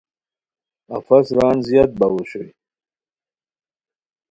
[0.97, 2.49] افس ران زیاد باؤ اوشوئے